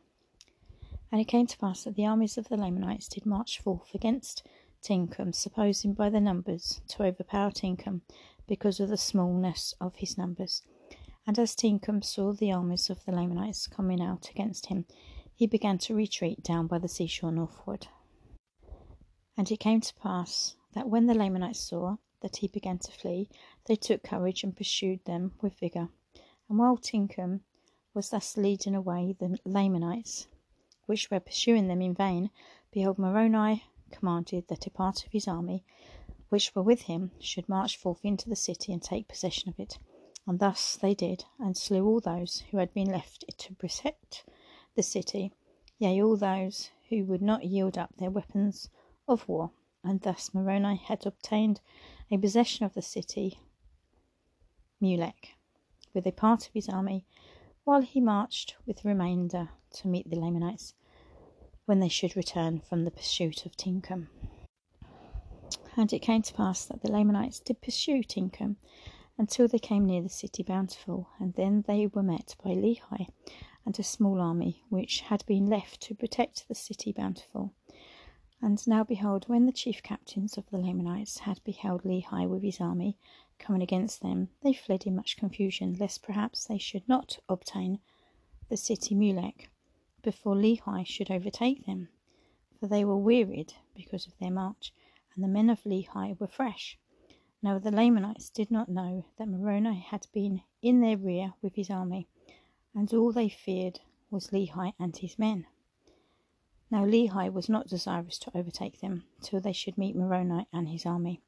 And 1.10 1.18
it 1.18 1.24
came 1.24 1.46
to 1.46 1.56
pass 1.56 1.84
that 1.84 1.94
the 1.94 2.04
armies 2.04 2.36
of 2.36 2.50
the 2.50 2.58
Lamanites 2.58 3.08
did 3.08 3.24
march 3.24 3.58
forth 3.58 3.94
against 3.94 4.46
Teancum, 4.82 5.34
supposing 5.34 5.94
by 5.94 6.10
their 6.10 6.20
numbers 6.20 6.82
to 6.88 7.04
overpower 7.04 7.50
Teancum, 7.50 8.02
because 8.46 8.80
of 8.80 8.90
the 8.90 8.98
smallness 8.98 9.74
of 9.80 9.94
his 9.96 10.18
numbers. 10.18 10.60
And 11.26 11.38
as 11.38 11.56
Teancum 11.56 12.04
saw 12.04 12.34
the 12.34 12.52
armies 12.52 12.90
of 12.90 13.02
the 13.06 13.12
Lamanites 13.12 13.66
coming 13.66 14.02
out 14.02 14.28
against 14.28 14.66
him, 14.66 14.84
he 15.34 15.46
began 15.46 15.78
to 15.78 15.94
retreat 15.94 16.42
down 16.42 16.66
by 16.66 16.76
the 16.76 16.86
seashore 16.86 17.32
northward. 17.32 17.88
And 19.38 19.50
it 19.50 19.56
came 19.58 19.80
to 19.80 19.94
pass 19.94 20.56
that 20.74 20.90
when 20.90 21.06
the 21.06 21.14
Lamanites 21.14 21.60
saw 21.60 21.96
that 22.22 22.36
he 22.36 22.48
began 22.48 22.78
to 22.78 22.90
flee, 22.90 23.28
they 23.66 23.76
took 23.76 24.02
courage 24.02 24.42
and 24.42 24.56
pursued 24.56 25.04
them 25.04 25.32
with 25.40 25.58
vigour. 25.58 25.90
And 26.48 26.58
while 26.58 26.76
Teancum 26.76 27.40
was 27.94 28.10
thus 28.10 28.36
leading 28.36 28.74
away 28.74 29.14
the 29.18 29.38
Lamanites, 29.44 30.26
which 30.86 31.10
were 31.10 31.20
pursuing 31.20 31.68
them 31.68 31.82
in 31.82 31.94
vain, 31.94 32.30
behold, 32.72 32.98
Moroni 32.98 33.64
commanded 33.90 34.48
that 34.48 34.66
a 34.66 34.70
part 34.70 35.04
of 35.04 35.12
his 35.12 35.28
army, 35.28 35.64
which 36.30 36.54
were 36.54 36.62
with 36.62 36.82
him, 36.82 37.10
should 37.20 37.48
march 37.48 37.76
forth 37.76 38.04
into 38.04 38.28
the 38.28 38.36
city 38.36 38.72
and 38.72 38.82
take 38.82 39.08
possession 39.08 39.48
of 39.50 39.60
it. 39.60 39.78
And 40.26 40.38
thus 40.38 40.76
they 40.76 40.94
did, 40.94 41.24
and 41.38 41.56
slew 41.56 41.86
all 41.86 42.00
those 42.00 42.44
who 42.50 42.58
had 42.58 42.72
been 42.72 42.90
left 42.90 43.24
to 43.36 43.54
protect 43.54 44.24
the 44.74 44.82
city, 44.82 45.32
yea, 45.78 46.02
all 46.02 46.16
those 46.16 46.70
who 46.88 47.04
would 47.04 47.22
not 47.22 47.44
yield 47.44 47.76
up 47.76 47.96
their 47.96 48.10
weapons 48.10 48.70
of 49.08 49.28
war. 49.28 49.50
And 49.84 50.00
thus 50.00 50.32
Moroni 50.32 50.76
had 50.76 51.06
obtained 51.06 51.60
a 52.10 52.18
possession 52.18 52.64
of 52.64 52.74
the 52.74 52.82
city 52.82 53.38
Mulek 54.80 55.34
with 55.94 56.06
a 56.06 56.12
part 56.12 56.46
of 56.46 56.54
his 56.54 56.68
army, 56.68 57.04
while 57.64 57.82
he 57.82 58.00
marched 58.00 58.56
with 58.66 58.82
the 58.82 58.88
remainder 58.88 59.50
to 59.70 59.88
meet 59.88 60.08
the 60.10 60.16
Lamanites 60.16 60.74
when 61.66 61.80
they 61.80 61.88
should 61.88 62.16
return 62.16 62.60
from 62.60 62.84
the 62.84 62.90
pursuit 62.90 63.46
of 63.46 63.56
Teancum. 63.56 64.08
And 65.76 65.92
it 65.92 66.00
came 66.00 66.22
to 66.22 66.34
pass 66.34 66.64
that 66.66 66.82
the 66.82 66.90
Lamanites 66.90 67.40
did 67.40 67.60
pursue 67.62 68.02
Teancum 68.02 68.56
until 69.16 69.46
they 69.46 69.58
came 69.58 69.86
near 69.86 70.02
the 70.02 70.08
city 70.08 70.42
Bountiful, 70.42 71.08
and 71.18 71.34
then 71.34 71.64
they 71.66 71.86
were 71.86 72.02
met 72.02 72.34
by 72.42 72.50
Lehi 72.50 73.08
and 73.64 73.78
a 73.78 73.82
small 73.84 74.20
army 74.20 74.64
which 74.68 75.02
had 75.02 75.24
been 75.26 75.46
left 75.46 75.80
to 75.82 75.94
protect 75.94 76.48
the 76.48 76.54
city 76.54 76.92
Bountiful. 76.92 77.52
And 78.44 78.66
now 78.66 78.82
behold, 78.82 79.28
when 79.28 79.46
the 79.46 79.52
chief 79.52 79.84
captains 79.84 80.36
of 80.36 80.50
the 80.50 80.58
Lamanites 80.58 81.18
had 81.18 81.40
beheld 81.44 81.84
Lehi 81.84 82.28
with 82.28 82.42
his 82.42 82.60
army 82.60 82.98
coming 83.38 83.62
against 83.62 84.02
them, 84.02 84.30
they 84.40 84.52
fled 84.52 84.84
in 84.84 84.96
much 84.96 85.16
confusion, 85.16 85.74
lest 85.74 86.02
perhaps 86.02 86.44
they 86.44 86.58
should 86.58 86.88
not 86.88 87.20
obtain 87.28 87.78
the 88.48 88.56
city 88.56 88.96
Mulek 88.96 89.48
before 90.02 90.34
Lehi 90.34 90.84
should 90.84 91.08
overtake 91.08 91.66
them. 91.66 91.88
For 92.58 92.66
they 92.66 92.84
were 92.84 92.96
wearied 92.96 93.54
because 93.76 94.08
of 94.08 94.18
their 94.18 94.32
march, 94.32 94.74
and 95.14 95.22
the 95.22 95.28
men 95.28 95.48
of 95.48 95.62
Lehi 95.62 96.18
were 96.18 96.26
fresh. 96.26 96.76
Now 97.42 97.60
the 97.60 97.70
Lamanites 97.70 98.28
did 98.28 98.50
not 98.50 98.68
know 98.68 99.04
that 99.18 99.28
Moroni 99.28 99.78
had 99.78 100.08
been 100.12 100.42
in 100.60 100.80
their 100.80 100.96
rear 100.96 101.34
with 101.42 101.54
his 101.54 101.70
army, 101.70 102.08
and 102.74 102.92
all 102.92 103.12
they 103.12 103.28
feared 103.28 103.78
was 104.10 104.30
Lehi 104.30 104.74
and 104.80 104.96
his 104.96 105.16
men. 105.16 105.46
Now 106.72 106.86
Lehi 106.86 107.30
was 107.30 107.50
not 107.50 107.66
desirous 107.66 108.18
to 108.20 108.34
overtake 108.34 108.80
them 108.80 109.04
till 109.20 109.40
they 109.40 109.52
should 109.52 109.76
meet 109.76 109.94
Moroni 109.94 110.46
and 110.54 110.70
his 110.70 110.86
army. 110.86 111.20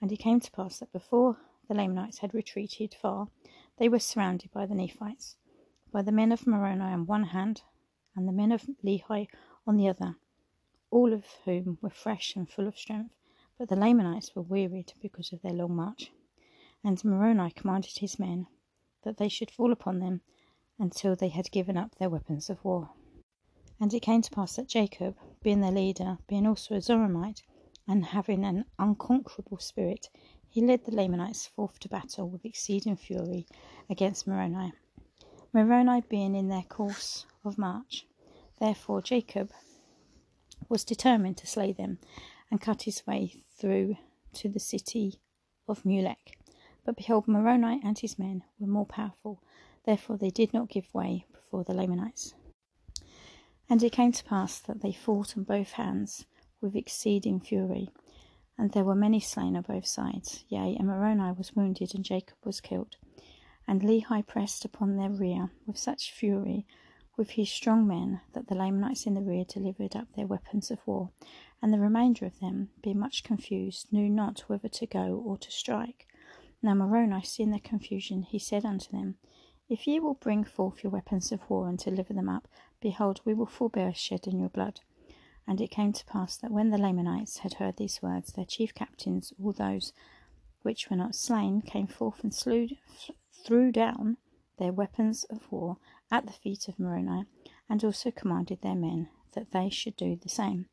And 0.00 0.10
it 0.10 0.16
came 0.16 0.40
to 0.40 0.50
pass 0.50 0.78
that 0.78 0.90
before 0.90 1.36
the 1.68 1.74
Lamanites 1.74 2.20
had 2.20 2.32
retreated 2.32 2.94
far, 2.94 3.28
they 3.76 3.90
were 3.90 3.98
surrounded 3.98 4.50
by 4.52 4.64
the 4.64 4.74
Nephites, 4.74 5.36
by 5.92 6.00
the 6.00 6.12
men 6.12 6.32
of 6.32 6.46
Moroni 6.46 6.80
on 6.80 7.04
one 7.04 7.24
hand, 7.24 7.60
and 8.14 8.26
the 8.26 8.32
men 8.32 8.50
of 8.50 8.62
Lehi 8.82 9.28
on 9.66 9.76
the 9.76 9.86
other, 9.86 10.16
all 10.90 11.12
of 11.12 11.26
whom 11.44 11.76
were 11.82 11.90
fresh 11.90 12.34
and 12.34 12.48
full 12.48 12.66
of 12.66 12.78
strength. 12.78 13.14
But 13.58 13.68
the 13.68 13.76
Lamanites 13.76 14.34
were 14.34 14.40
wearied 14.40 14.94
because 15.02 15.30
of 15.30 15.42
their 15.42 15.52
long 15.52 15.76
march. 15.76 16.10
And 16.82 17.04
Moroni 17.04 17.50
commanded 17.50 17.98
his 17.98 18.18
men 18.18 18.46
that 19.02 19.18
they 19.18 19.28
should 19.28 19.50
fall 19.50 19.72
upon 19.72 19.98
them 19.98 20.22
until 20.78 21.14
they 21.14 21.28
had 21.28 21.50
given 21.50 21.76
up 21.76 21.96
their 21.96 22.08
weapons 22.08 22.48
of 22.48 22.64
war. 22.64 22.92
And 23.78 23.92
it 23.92 24.00
came 24.00 24.22
to 24.22 24.30
pass 24.30 24.56
that 24.56 24.68
Jacob, 24.68 25.16
being 25.42 25.60
their 25.60 25.70
leader, 25.70 26.18
being 26.26 26.46
also 26.46 26.74
a 26.74 26.80
Zoramite, 26.80 27.42
and 27.86 28.06
having 28.06 28.44
an 28.44 28.64
unconquerable 28.78 29.58
spirit, 29.58 30.08
he 30.48 30.60
led 30.60 30.84
the 30.84 30.94
Lamanites 30.94 31.46
forth 31.46 31.78
to 31.80 31.88
battle 31.88 32.28
with 32.28 32.44
exceeding 32.44 32.96
fury 32.96 33.46
against 33.90 34.26
Moroni. 34.26 34.72
Moroni 35.52 36.02
being 36.08 36.34
in 36.34 36.48
their 36.48 36.62
course 36.62 37.26
of 37.44 37.58
march, 37.58 38.06
therefore 38.58 39.02
Jacob 39.02 39.52
was 40.68 40.84
determined 40.84 41.36
to 41.36 41.46
slay 41.46 41.72
them 41.72 41.98
and 42.50 42.60
cut 42.60 42.82
his 42.82 43.06
way 43.06 43.42
through 43.58 43.96
to 44.32 44.48
the 44.48 44.60
city 44.60 45.20
of 45.68 45.84
Mulek. 45.84 46.38
But 46.84 46.96
behold, 46.96 47.28
Moroni 47.28 47.80
and 47.84 47.98
his 47.98 48.18
men 48.18 48.44
were 48.58 48.66
more 48.66 48.86
powerful, 48.86 49.42
therefore 49.84 50.16
they 50.16 50.30
did 50.30 50.54
not 50.54 50.68
give 50.68 50.94
way 50.94 51.26
before 51.32 51.64
the 51.64 51.74
Lamanites. 51.74 52.34
And 53.68 53.82
it 53.82 53.92
came 53.92 54.12
to 54.12 54.24
pass 54.24 54.58
that 54.60 54.80
they 54.80 54.92
fought 54.92 55.36
on 55.36 55.44
both 55.44 55.72
hands 55.72 56.26
with 56.60 56.76
exceeding 56.76 57.40
fury, 57.40 57.90
and 58.56 58.72
there 58.72 58.84
were 58.84 58.94
many 58.94 59.20
slain 59.20 59.56
on 59.56 59.62
both 59.62 59.86
sides. 59.86 60.44
Yea, 60.48 60.76
and 60.78 60.86
Moroni 60.86 61.32
was 61.32 61.54
wounded, 61.54 61.94
and 61.94 62.04
Jacob 62.04 62.36
was 62.44 62.60
killed. 62.60 62.96
And 63.68 63.82
Lehi 63.82 64.26
pressed 64.26 64.64
upon 64.64 64.96
their 64.96 65.10
rear 65.10 65.50
with 65.66 65.76
such 65.76 66.12
fury 66.12 66.66
with 67.16 67.30
his 67.30 67.50
strong 67.50 67.86
men 67.86 68.20
that 68.34 68.48
the 68.48 68.54
Lamanites 68.54 69.06
in 69.06 69.14
the 69.14 69.22
rear 69.22 69.44
delivered 69.44 69.96
up 69.96 70.06
their 70.14 70.26
weapons 70.26 70.70
of 70.70 70.86
war, 70.86 71.10
and 71.62 71.72
the 71.72 71.78
remainder 71.78 72.26
of 72.26 72.38
them, 72.40 72.68
being 72.82 72.98
much 72.98 73.24
confused, 73.24 73.90
knew 73.90 74.08
not 74.08 74.40
whether 74.48 74.68
to 74.68 74.86
go 74.86 75.22
or 75.24 75.38
to 75.38 75.50
strike. 75.50 76.06
Now 76.62 76.74
Moroni, 76.74 77.22
seeing 77.22 77.50
their 77.50 77.60
confusion, 77.60 78.22
he 78.22 78.38
said 78.38 78.64
unto 78.64 78.92
them, 78.92 79.16
If 79.68 79.86
ye 79.86 79.98
will 79.98 80.14
bring 80.14 80.44
forth 80.44 80.82
your 80.82 80.92
weapons 80.92 81.32
of 81.32 81.48
war 81.48 81.68
and 81.68 81.78
deliver 81.78 82.12
them 82.12 82.28
up, 82.28 82.48
behold, 82.86 83.20
we 83.24 83.34
will 83.34 83.46
forbear 83.46 83.92
shedding 83.92 84.38
your 84.38 84.48
blood. 84.48 84.78
And 85.44 85.60
it 85.60 85.72
came 85.72 85.92
to 85.92 86.04
pass 86.04 86.36
that 86.36 86.52
when 86.52 86.70
the 86.70 86.78
Lamanites 86.78 87.38
had 87.38 87.54
heard 87.54 87.78
these 87.78 88.00
words, 88.00 88.32
their 88.32 88.44
chief 88.44 88.72
captains, 88.76 89.32
all 89.42 89.52
those 89.52 89.92
which 90.62 90.88
were 90.88 90.96
not 90.96 91.16
slain, 91.16 91.62
came 91.62 91.88
forth 91.88 92.22
and 92.22 92.32
slew, 92.32 92.68
threw 93.44 93.72
down 93.72 94.18
their 94.60 94.72
weapons 94.72 95.24
of 95.24 95.50
war 95.50 95.78
at 96.12 96.26
the 96.26 96.32
feet 96.32 96.68
of 96.68 96.78
Moroni, 96.78 97.24
and 97.68 97.82
also 97.82 98.12
commanded 98.12 98.62
their 98.62 98.76
men 98.76 99.08
that 99.32 99.50
they 99.50 99.68
should 99.68 99.96
do 99.96 100.14
the 100.14 100.28
same. 100.28 100.66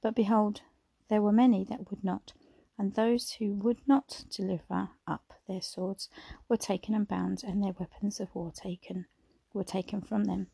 But 0.00 0.14
behold, 0.14 0.60
there 1.08 1.22
were 1.22 1.32
many 1.32 1.64
that 1.64 1.90
would 1.90 2.04
not, 2.04 2.32
and 2.78 2.94
those 2.94 3.32
who 3.32 3.54
would 3.54 3.80
not 3.88 4.24
deliver 4.30 4.90
up 5.08 5.32
their 5.48 5.62
swords 5.62 6.08
were 6.48 6.56
taken 6.56 6.94
and 6.94 7.08
bound, 7.08 7.42
and 7.42 7.60
their 7.60 7.74
weapons 7.76 8.20
of 8.20 8.32
war 8.36 8.52
taken 8.52 9.06
were 9.52 9.64
taken 9.64 10.00
from 10.00 10.26
them, 10.26 10.46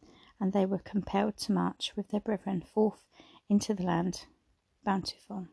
and 0.43 0.53
they 0.53 0.67
were 0.67 0.79
compelled 0.79 1.37
to 1.37 1.53
march 1.53 1.93
with 1.95 2.09
their 2.09 2.19
brethren 2.19 2.61
forth 2.61 3.07
into 3.49 3.73
the 3.73 3.85
land 3.85 4.27
bountiful. 4.85 5.47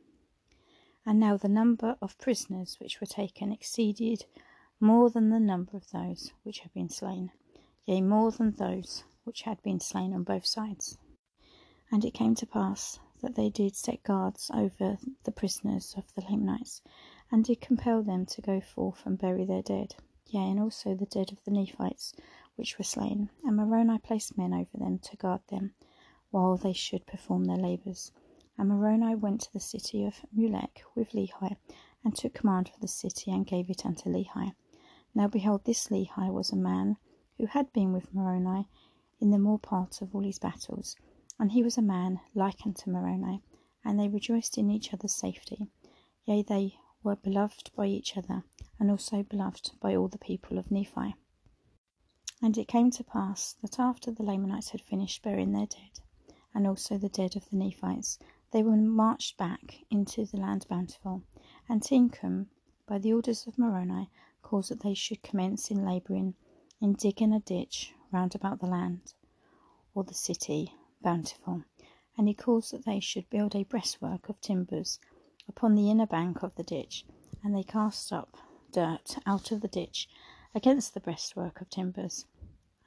And 1.06 1.20
now 1.20 1.38
the 1.38 1.48
number 1.48 1.96
of 2.02 2.18
prisoners 2.18 2.78
which 2.80 3.00
were 3.00 3.06
taken 3.06 3.52
exceeded 3.52 4.26
more 4.80 5.12
than 5.12 5.30
the 5.30 5.40
number 5.40 5.78
of 5.78 5.92
those 5.92 6.34
which 6.42 6.62
had 6.62 6.74
been 6.74 6.90
slain, 6.90 7.32
yea, 7.86 8.02
more 8.02 8.32
than 8.32 8.54
those 8.54 9.04
which 9.26 9.44
had 9.44 9.62
been 9.62 9.80
slain 9.80 10.12
on 10.12 10.24
both 10.24 10.48
sides. 10.48 10.98
And 11.92 12.04
it 12.04 12.16
came 12.16 12.34
to 12.34 12.48
pass 12.48 13.00
that 13.22 13.36
they 13.36 13.52
did 13.52 13.76
set 13.76 14.02
guards 14.02 14.50
over 14.56 14.98
the 15.24 15.32
prisoners 15.32 15.94
of 15.98 16.12
the 16.16 16.24
Lamanites, 16.28 16.82
and 17.32 17.46
did 17.46 17.62
compel 17.62 18.02
them 18.02 18.26
to 18.26 18.42
go 18.42 18.60
forth 18.60 19.06
and 19.06 19.20
bury 19.20 19.46
their 19.46 19.62
dead, 19.62 19.94
yea, 20.26 20.50
and 20.50 20.60
also 20.60 20.96
the 20.96 21.06
dead 21.06 21.32
of 21.32 21.44
the 21.44 21.52
Nephites 21.52 22.16
which 22.60 22.78
were 22.78 22.84
slain. 22.84 23.30
And 23.46 23.56
Moroni 23.56 23.98
placed 24.00 24.38
men 24.38 24.54
over 24.54 24.78
them 24.78 25.00
to 25.00 25.16
guard 25.16 25.40
them, 25.48 25.74
while 26.30 26.58
they 26.58 26.74
should 26.74 27.08
perform 27.08 27.46
their 27.46 27.58
labours. 27.58 28.12
And 28.58 28.68
Moroni 28.68 29.16
went 29.16 29.40
to 29.42 29.54
the 29.54 29.62
city 29.62 30.06
of 30.06 30.26
Mulek 30.38 30.82
with 30.94 31.14
Lehi, 31.14 31.56
and 32.04 32.14
took 32.14 32.34
command 32.34 32.70
of 32.74 32.82
the 32.82 32.88
city, 32.90 33.32
and 33.32 33.48
gave 33.48 33.70
it 33.70 33.86
unto 33.86 34.10
Lehi. 34.10 34.54
Now 35.16 35.30
behold, 35.30 35.64
this 35.64 35.88
Lehi 35.88 36.34
was 36.34 36.52
a 36.52 36.58
man 36.58 36.98
who 37.38 37.46
had 37.46 37.72
been 37.72 37.94
with 37.94 38.14
Moroni 38.14 38.68
in 39.22 39.32
the 39.32 39.40
more 39.40 39.60
part 39.60 40.02
of 40.02 40.14
all 40.14 40.24
his 40.24 40.40
battles, 40.40 40.98
and 41.40 41.54
he 41.54 41.64
was 41.64 41.78
a 41.78 41.82
man 41.82 42.20
like 42.36 42.66
unto 42.66 42.92
Moroni, 42.92 43.42
and 43.86 43.98
they 43.98 44.10
rejoiced 44.10 44.58
in 44.58 44.70
each 44.70 44.94
other's 44.94 45.16
safety. 45.16 45.68
Yea, 46.26 46.44
they 46.44 46.78
were 47.04 47.16
beloved 47.16 47.72
by 47.74 47.86
each 47.86 48.18
other, 48.18 48.44
and 48.78 48.92
also 48.92 49.24
beloved 49.24 49.72
by 49.80 49.96
all 49.96 50.10
the 50.10 50.18
people 50.18 50.58
of 50.58 50.70
Nephi. 50.70 51.16
And 52.42 52.58
it 52.58 52.70
came 52.70 52.90
to 52.92 53.04
pass 53.04 53.54
that 53.62 53.80
after 53.80 54.12
the 54.12 54.24
Lamanites 54.24 54.70
had 54.70 54.82
finished 54.82 55.22
burying 55.22 55.52
their 55.52 55.66
dead, 55.66 56.00
and 56.54 56.66
also 56.66 56.98
the 56.98 57.10
dead 57.10 57.36
of 57.36 57.50
the 57.50 57.58
Nephites, 57.58 58.18
they 58.52 58.64
were 58.64 58.78
marched 58.78 59.38
back 59.38 59.84
into 59.90 60.26
the 60.26 60.38
land 60.38 60.66
bountiful. 60.70 61.22
And 61.68 61.82
Teancum, 61.82 62.48
by 62.88 62.98
the 62.98 63.14
orders 63.14 63.46
of 63.46 63.58
Moroni, 63.58 64.10
caused 64.42 64.72
that 64.72 64.80
they 64.80 64.94
should 64.94 65.22
commence 65.22 65.70
in 65.70 65.86
labouring 65.86 66.34
in 66.82 66.94
digging 66.94 67.34
a 67.34 67.42
ditch 67.42 67.94
round 68.12 68.34
about 68.36 68.60
the 68.60 68.68
land, 68.68 69.14
or 69.94 70.06
the 70.06 70.14
city, 70.14 70.74
bountiful, 71.02 71.66
and 72.18 72.28
he 72.28 72.34
caused 72.34 72.72
that 72.72 72.86
they 72.86 73.00
should 73.00 73.30
build 73.30 73.54
a 73.54 73.66
breastwork 73.66 74.30
of 74.30 74.40
timbers 74.42 75.00
upon 75.48 75.76
the 75.76 75.92
inner 75.92 76.08
bank 76.08 76.42
of 76.42 76.56
the 76.56 76.64
ditch, 76.64 77.06
and 77.44 77.54
they 77.54 77.64
cast 77.64 78.14
up 78.14 78.38
dirt 78.72 79.18
out 79.26 79.52
of 79.52 79.62
the 79.62 79.68
ditch 79.68 80.08
against 80.56 80.94
the 80.94 81.00
breastwork 81.00 81.62
of 81.62 81.70
timbers. 81.70 82.26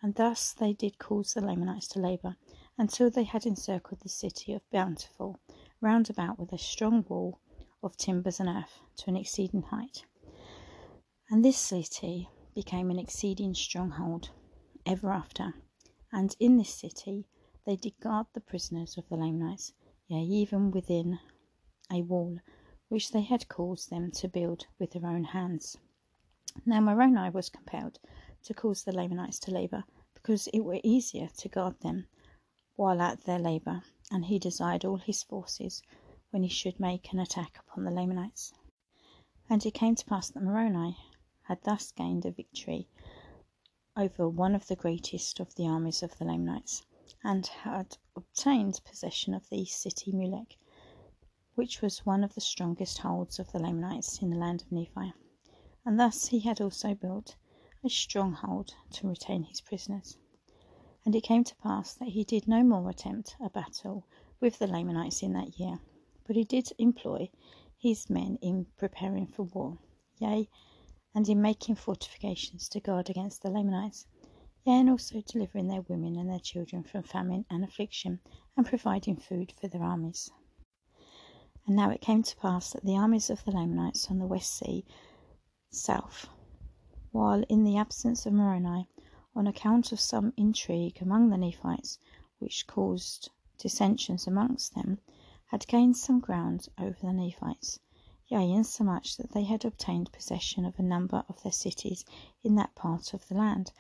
And 0.03 0.17
thus 0.17 0.53
they 0.53 0.73
did 0.73 0.99
cause 0.99 1.33
the 1.33 1.41
Lamanites 1.41 1.87
to 1.89 2.01
labour, 2.01 2.37
until 2.77 3.09
they 3.09 3.23
had 3.23 3.47
encircled 3.47 4.01
the 4.01 4.09
city 4.09 4.53
of 4.53 4.69
Bountiful 4.71 5.39
round 5.81 6.11
about 6.11 6.41
with 6.41 6.53
a 6.53 6.59
strong 6.59 7.05
wall 7.09 7.39
of 7.85 7.97
timbers 7.97 8.41
and 8.41 8.49
earth 8.49 8.81
to 8.97 9.11
an 9.11 9.17
exceeding 9.17 9.63
height. 9.63 10.05
And 11.31 11.45
this 11.45 11.57
city 11.57 12.29
became 12.53 12.91
an 12.91 12.99
exceeding 12.99 13.55
stronghold 13.55 14.31
ever 14.85 15.11
after. 15.11 15.55
And 16.11 16.35
in 16.41 16.57
this 16.57 16.75
city 16.75 17.29
they 17.65 17.77
did 17.77 18.01
guard 18.01 18.27
the 18.33 18.41
prisoners 18.41 18.99
of 18.99 19.09
the 19.09 19.17
Lamanites, 19.17 19.73
yea, 20.09 20.21
even 20.21 20.73
within 20.73 21.21
a 21.91 22.03
wall 22.03 22.41
which 22.89 23.13
they 23.13 23.23
had 23.23 23.49
caused 23.49 23.89
them 23.89 24.11
to 24.11 24.29
build 24.29 24.67
with 24.79 24.91
their 24.91 25.07
own 25.07 25.25
hands. 25.25 25.77
Now 26.67 26.81
Moroni 26.81 27.31
was 27.31 27.49
compelled 27.49 27.99
to 28.43 28.55
cause 28.55 28.83
the 28.83 28.93
Lamanites 28.93 29.39
to 29.41 29.51
labour, 29.51 29.85
because 30.15 30.49
it 30.49 30.61
were 30.61 30.81
easier 30.83 31.29
to 31.37 31.49
guard 31.49 31.81
them 31.81 32.07
while 32.77 33.01
at 33.01 33.25
their 33.25 33.39
labour, 33.39 33.83
and 34.11 34.25
he 34.25 34.39
desired 34.39 34.85
all 34.85 34.97
his 34.97 35.23
forces 35.23 35.83
when 36.31 36.43
he 36.43 36.49
should 36.49 36.81
make 36.81 37.13
an 37.13 37.19
attack 37.19 37.59
upon 37.59 37.85
the 37.85 37.91
Lamanites. 37.91 38.53
And 39.51 39.65
it 39.67 39.75
came 39.75 39.95
to 39.95 40.05
pass 40.07 40.31
that 40.31 40.43
Moroni 40.43 40.97
had 41.43 41.63
thus 41.63 41.93
gained 41.93 42.25
a 42.25 42.31
victory 42.31 42.89
over 43.97 44.29
one 44.29 44.55
of 44.55 44.67
the 44.67 44.77
greatest 44.77 45.39
of 45.39 45.55
the 45.55 45.67
armies 45.67 46.03
of 46.03 46.17
the 46.17 46.25
Lamanites, 46.25 46.85
and 47.23 47.47
had 47.47 47.99
obtained 48.17 48.81
possession 48.85 49.35
of 49.35 49.49
the 49.51 49.65
city 49.67 50.13
Mulek, 50.13 50.57
which 51.55 51.83
was 51.83 52.07
one 52.07 52.25
of 52.25 52.35
the 52.35 52.41
strongest 52.41 52.99
holds 52.99 53.39
of 53.39 53.53
the 53.53 53.59
Lamanites 53.59 54.23
in 54.23 54.31
the 54.31 54.37
land 54.39 54.63
of 54.63 54.73
Nephi. 54.73 55.13
And 55.85 56.01
thus 56.01 56.29
he 56.29 56.41
had 56.41 56.61
also 56.61 56.95
built 56.95 57.37
a 57.85 57.89
stronghold 57.89 58.75
to 58.93 59.09
retain 59.09 59.43
his 59.45 59.61
prisoners. 59.61 60.17
And 61.05 61.17
it 61.17 61.23
came 61.23 61.43
to 61.45 61.57
pass 61.57 61.95
that 61.95 62.11
he 62.11 62.23
did 62.23 62.47
no 62.47 62.63
more 62.63 62.89
attempt 62.89 63.37
a 63.41 63.51
battle 63.51 64.07
with 64.41 64.59
the 64.59 64.67
Lamanites 64.67 65.23
in 65.23 65.33
that 65.33 65.59
year, 65.59 65.81
but 66.27 66.37
he 66.37 66.45
did 66.45 66.73
employ 66.79 67.31
his 67.77 68.09
men 68.09 68.39
in 68.41 68.67
preparing 68.77 69.27
for 69.27 69.43
war, 69.43 69.79
yea, 70.19 70.49
and 71.15 71.29
in 71.29 71.43
making 71.43 71.75
fortifications 71.75 72.69
to 72.69 72.81
guard 72.81 73.11
against 73.11 73.43
the 73.43 73.51
Lamanites 73.51 74.07
yea, 74.65 74.75
and 74.75 74.89
also 74.89 75.21
delivering 75.21 75.67
their 75.67 75.83
women 75.83 76.17
and 76.17 76.31
their 76.31 76.39
children 76.39 76.85
from 76.85 77.03
famine 77.03 77.45
and 77.51 77.65
affliction, 77.65 78.21
and 78.57 78.65
providing 78.65 79.17
food 79.17 79.53
for 79.61 79.67
their 79.67 79.83
armies. 79.83 80.31
And 81.67 81.75
now 81.77 81.91
it 81.91 82.01
came 82.01 82.23
to 82.23 82.37
pass 82.37 82.73
that 82.73 82.85
the 82.85 82.97
armies 82.97 83.31
of 83.31 83.45
the 83.45 83.51
Lamanites 83.51 84.11
on 84.11 84.19
the 84.19 84.27
west 84.27 84.57
sea 84.57 84.85
south, 85.71 86.29
while 87.13 87.45
in 87.49 87.63
the 87.63 87.77
absence 87.77 88.27
of 88.27 88.33
Moroni, 88.33 88.89
on 89.37 89.47
account 89.47 89.93
of 89.93 90.01
some 90.01 90.33
intrigue 90.37 91.01
among 91.01 91.31
the 91.31 91.39
Nephites, 91.39 91.99
which 92.41 92.67
caused 92.67 93.31
dissensions 93.59 94.27
amongst 94.27 94.75
them, 94.75 94.99
had 95.47 95.67
gained 95.69 95.97
some 95.97 96.19
ground 96.19 96.69
over 96.77 96.99
the 97.01 97.13
Nephites, 97.13 97.79
yea, 98.27 98.51
insomuch 98.51 99.17
that 99.17 99.31
they 99.33 99.45
had 99.45 99.65
obtained 99.65 100.11
possession 100.11 100.65
of 100.65 100.79
a 100.79 100.83
number 100.83 101.25
of 101.29 101.43
their 101.43 101.53
cities 101.53 102.05
in 102.43 102.57
that 102.57 102.75
part 102.75 103.15
of 103.15 103.29
the 103.29 103.35
land 103.37 103.73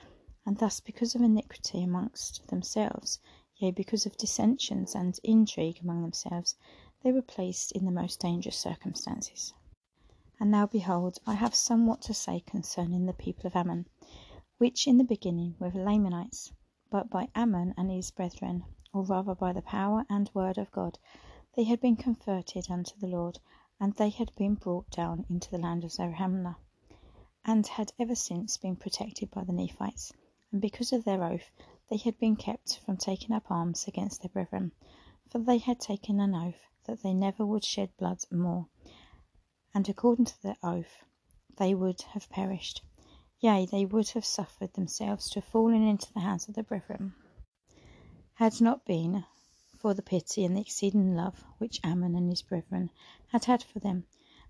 and 0.44 0.58
thus 0.58 0.80
because 0.80 1.14
of 1.14 1.22
iniquity 1.22 1.82
amongst 1.84 2.44
themselves, 2.48 3.20
yea, 3.56 3.70
because 3.70 4.06
of 4.06 4.16
dissensions 4.16 4.92
and 4.94 5.20
intrigue 5.22 5.78
among 5.80 6.02
themselves, 6.02 6.56
they 7.02 7.12
were 7.12 7.22
placed 7.22 7.70
in 7.72 7.84
the 7.84 7.92
most 7.92 8.18
dangerous 8.18 8.58
circumstances. 8.58 9.54
And 10.42 10.50
now 10.50 10.66
behold, 10.66 11.20
I 11.24 11.34
have 11.34 11.54
somewhat 11.54 12.02
to 12.02 12.12
say 12.12 12.40
concerning 12.40 13.06
the 13.06 13.12
people 13.12 13.46
of 13.46 13.54
Ammon, 13.54 13.86
which 14.58 14.88
in 14.88 14.98
the 14.98 15.04
beginning 15.04 15.54
were 15.60 15.70
the 15.70 15.84
Lamanites, 15.84 16.52
but 16.90 17.08
by 17.08 17.28
Ammon 17.32 17.74
and 17.76 17.92
his 17.92 18.10
brethren, 18.10 18.64
or 18.92 19.04
rather 19.04 19.36
by 19.36 19.52
the 19.52 19.62
power 19.62 20.04
and 20.10 20.28
word 20.34 20.58
of 20.58 20.72
God, 20.72 20.98
they 21.54 21.62
had 21.62 21.80
been 21.80 21.94
converted 21.94 22.68
unto 22.72 22.98
the 22.98 23.06
Lord, 23.06 23.38
and 23.78 23.94
they 23.94 24.08
had 24.08 24.34
been 24.34 24.56
brought 24.56 24.90
down 24.90 25.26
into 25.30 25.48
the 25.48 25.58
land 25.60 25.84
of 25.84 25.92
Zarahemla, 25.92 26.56
and 27.44 27.64
had 27.64 27.92
ever 28.00 28.16
since 28.16 28.56
been 28.56 28.74
protected 28.74 29.30
by 29.30 29.44
the 29.44 29.52
Nephites. 29.52 30.12
And 30.50 30.60
because 30.60 30.92
of 30.92 31.04
their 31.04 31.22
oath 31.22 31.52
they 31.88 31.98
had 31.98 32.18
been 32.18 32.34
kept 32.34 32.78
from 32.78 32.96
taking 32.96 33.30
up 33.30 33.48
arms 33.48 33.86
against 33.86 34.22
their 34.22 34.30
brethren, 34.30 34.72
for 35.28 35.38
they 35.38 35.58
had 35.58 35.78
taken 35.78 36.18
an 36.18 36.34
oath 36.34 36.66
that 36.86 37.04
they 37.04 37.14
never 37.14 37.46
would 37.46 37.64
shed 37.64 37.96
blood 37.96 38.24
more, 38.32 38.66
and 39.74 39.88
according 39.88 40.24
to 40.24 40.42
their 40.42 40.56
oath 40.62 41.02
they 41.56 41.74
would 41.74 42.02
have 42.02 42.28
perished, 42.28 42.82
yea, 43.40 43.64
they 43.64 43.84
would 43.84 44.08
have 44.10 44.24
suffered 44.24 44.72
themselves 44.74 45.30
to 45.30 45.40
have 45.40 45.48
fallen 45.48 45.82
into 45.82 46.12
the 46.12 46.20
hands 46.20 46.46
of 46.46 46.54
their 46.54 46.64
brethren, 46.64 47.14
had 48.34 48.60
not 48.60 48.84
been 48.84 49.24
for 49.78 49.94
the 49.94 50.02
pity 50.02 50.44
and 50.44 50.56
the 50.56 50.60
exceeding 50.60 51.16
love 51.16 51.42
which 51.58 51.80
Ammon 51.82 52.14
and 52.14 52.28
his 52.28 52.42
brethren 52.42 52.90
had 53.28 53.46
had 53.46 53.62
for 53.62 53.78
them, 53.78 54.04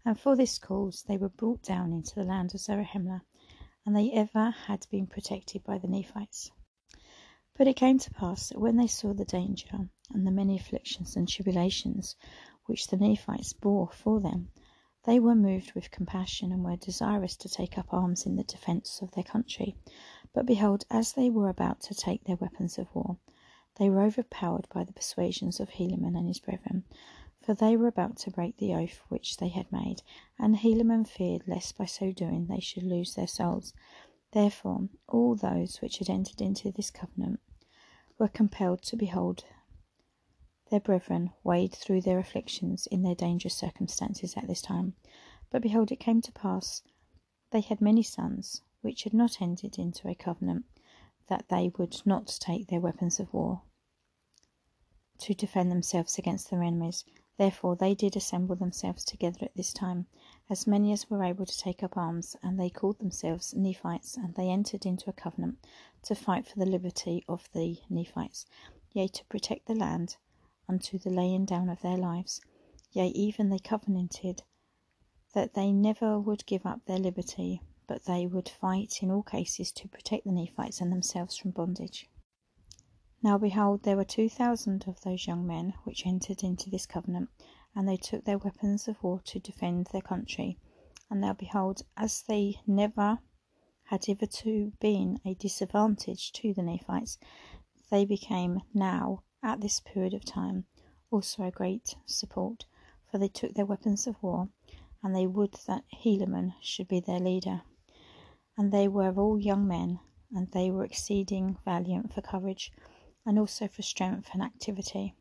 and 0.05 0.19
for 0.19 0.35
this 0.35 0.59
cause 0.59 1.05
they 1.05 1.17
were 1.17 1.29
brought 1.29 1.62
down 1.62 1.93
into 1.93 2.14
the 2.14 2.25
land 2.25 2.52
of 2.55 2.61
Zarahemla, 2.61 3.23
and 3.87 3.97
they 3.97 4.11
ever 4.12 4.50
had 4.50 4.87
been 4.91 5.07
protected 5.07 5.62
by 5.64 5.79
the 5.79 5.88
Nephites. 5.88 6.50
But 7.55 7.69
it 7.69 7.76
came 7.76 7.99
to 8.00 8.11
pass 8.11 8.49
that 8.49 8.61
when 8.61 8.76
they 8.76 8.87
saw 8.87 9.14
the 9.14 9.25
danger 9.25 9.88
and 10.11 10.26
the 10.26 10.31
many 10.31 10.57
afflictions 10.57 11.17
and 11.17 11.29
tribulations 11.29 12.17
which 12.67 12.88
the 12.88 12.97
Nephites 12.97 13.52
bore 13.52 13.88
for 13.88 14.21
them, 14.21 14.50
they 15.04 15.18
were 15.18 15.35
moved 15.35 15.73
with 15.73 15.90
compassion 15.90 16.52
and 16.52 16.64
were 16.64 16.76
desirous 16.76 17.37
to 17.37 17.49
take 17.49 17.76
up 17.76 17.92
arms 17.92 18.25
in 18.25 18.37
the 18.37 18.44
defence 18.44 19.02
of 19.02 19.11
their 19.12 19.25
country. 19.25 19.75
But 20.32 20.47
behold, 20.47 20.85
as 20.90 21.12
they 21.12 21.28
were 21.28 21.49
about 21.49 21.80
to 21.82 21.94
take 21.94 22.25
their 22.25 22.37
weapons 22.37 22.78
of 22.78 22.94
war, 22.94 23.16
they 23.76 23.90
were 23.90 24.02
overpowered 24.02 24.68
by 24.73 24.85
the 24.85 24.92
persuasions 24.92 25.59
of 25.59 25.71
Helaman 25.71 26.16
and 26.16 26.28
his 26.28 26.38
brethren, 26.38 26.85
for 27.40 27.54
they 27.54 27.76
were 27.76 27.88
about 27.88 28.16
to 28.18 28.30
break 28.30 28.59
the 28.59 28.75
oath 28.75 29.00
which 29.09 29.38
they 29.38 29.49
had 29.49 29.71
made, 29.73 30.02
and 30.38 30.56
Helaman 30.56 31.06
feared 31.09 31.49
lest 31.49 31.76
by 31.76 31.87
so 31.87 32.12
doing 32.12 32.47
they 32.47 32.61
should 32.61 32.85
lose 32.85 33.14
their 33.14 33.26
souls. 33.26 33.75
Therefore 34.30 34.88
all 35.09 35.35
those 35.35 35.80
which 35.80 35.99
had 35.99 36.09
entered 36.09 36.40
into 36.40 36.71
this 36.71 36.90
covenant 36.90 37.40
were 38.18 38.28
compelled 38.28 38.82
to 38.82 38.97
behold 38.97 39.44
their 40.73 40.81
brethren 40.81 41.31
wade 41.45 41.75
through 41.75 42.00
their 42.00 42.19
afflictions 42.19 42.87
in 42.87 43.02
their 43.02 43.14
dangerous 43.14 43.55
circumstances 43.55 44.38
at 44.38 44.47
this 44.49 44.62
time. 44.62 44.95
But 45.50 45.61
behold, 45.61 45.93
it 45.93 46.00
came 46.00 46.23
to 46.23 46.33
pass 46.33 46.81
they 47.50 47.61
had 47.61 47.83
many 47.83 48.02
sons 48.02 48.62
which 48.81 49.05
had 49.05 49.12
not 49.12 49.43
entered 49.43 49.79
into 49.79 50.09
a 50.09 50.14
covenant, 50.14 50.64
that 51.29 51.50
they 51.50 51.71
would 51.76 52.00
not 52.07 52.26
take 52.41 52.69
their 52.69 52.81
weapons 52.81 53.21
of 53.21 53.35
war 53.35 53.61
to 55.19 55.35
defend 55.35 55.71
themselves 55.71 56.17
against 56.17 56.49
their 56.49 56.62
enemies. 56.62 57.05
Therefore 57.37 57.76
they 57.76 57.95
did 57.95 58.17
assemble 58.17 58.57
themselves 58.57 59.05
together 59.05 59.45
at 59.45 59.55
this 59.55 59.75
time, 59.75 60.07
as 60.49 60.67
many 60.67 60.91
as 60.91 61.11
were 61.11 61.23
able 61.23 61.45
to 61.45 61.59
take 61.59 61.83
up 61.83 61.99
arms, 61.99 62.35
and 62.43 62.59
they 62.59 62.71
called 62.71 62.99
themselves 62.99 63.52
Nephites, 63.52 64.17
and 64.17 64.35
they 64.37 64.49
entered 64.49 64.87
into 64.87 65.11
a 65.11 65.12
covenant 65.12 65.59
to 66.05 66.14
fight 66.14 66.47
for 66.47 66.59
the 66.59 66.64
liberty 66.64 67.25
of 67.29 67.50
the 67.52 67.79
Nephites, 67.91 68.47
yea, 68.93 69.07
to 69.09 69.25
protect 69.26 69.67
the 69.67 69.75
land 69.75 70.17
unto 70.73 70.99
the 70.99 71.11
laying 71.11 71.45
down 71.45 71.69
of 71.69 71.83
their 71.83 71.99
lives. 71.99 72.41
Yea, 72.93 73.09
even 73.09 73.50
they 73.50 73.59
covenanted 73.59 74.43
that 75.35 75.55
they 75.55 75.71
never 75.71 76.19
would 76.19 76.47
give 76.47 76.64
up 76.64 76.81
their 76.87 76.99
liberty, 76.99 77.61
but 77.87 78.05
they 78.07 78.26
would 78.26 78.49
fight 78.49 79.02
in 79.02 79.11
all 79.11 79.23
cases 79.23 79.71
to 79.73 79.88
protect 79.88 80.25
the 80.25 80.33
Nephites 80.33 80.81
and 80.81 80.91
themselves 80.91 81.37
from 81.37 81.50
bondage. 81.50 82.09
Now 83.23 83.38
behold, 83.38 83.83
there 83.83 83.97
were 83.97 84.05
two 84.05 84.29
thousand 84.29 84.85
of 84.88 85.00
those 85.02 85.26
young 85.26 85.47
men 85.47 85.75
which 85.85 86.07
entered 86.07 86.43
into 86.43 86.71
this 86.71 86.87
covenant, 86.87 87.29
and 87.75 87.87
they 87.87 87.97
took 87.97 88.25
their 88.25 88.38
weapons 88.38 88.88
of 88.88 89.02
war 89.02 89.21
to 89.26 89.38
defend 89.38 89.88
their 89.93 90.00
country. 90.00 90.59
And 91.11 91.21
now 91.21 91.35
behold, 91.35 91.83
as 91.97 92.25
they 92.26 92.57
never 92.67 93.19
had 93.85 94.07
hitherto 94.07 94.73
been 94.81 95.19
a 95.25 95.35
disadvantage 95.35 96.33
to 96.33 96.55
the 96.55 96.62
Nephites, 96.62 97.19
they 97.91 98.05
became 98.07 98.61
now 98.73 99.23
at 99.42 99.61
this 99.61 99.80
period 99.80 100.14
of 100.14 100.25
time 100.25 100.66
also 101.11 101.42
a 101.42 101.50
great 101.50 101.94
support, 102.06 102.64
for 103.11 103.18
they 103.18 103.28
took 103.28 103.52
their 103.52 103.66
weapons 103.66 104.06
of 104.06 104.22
war, 104.22 104.49
and 105.02 105.14
they 105.14 105.26
would 105.26 105.52
that 105.66 105.84
Helaman 105.92 106.54
should 106.62 106.88
be 106.88 107.00
their 107.00 107.20
leader. 107.20 107.62
And 108.56 108.72
they 108.72 108.88
were 108.88 109.12
all 109.12 109.38
young 109.38 109.68
men, 109.68 110.00
and 110.32 110.50
they 110.52 110.70
were 110.70 110.84
exceeding 110.84 111.58
valiant 111.66 112.14
for 112.14 112.22
courage, 112.22 112.72
and 113.26 113.38
also 113.38 113.68
for 113.68 113.82
strength 113.82 114.30
and 114.32 114.42
activity. 114.42 115.14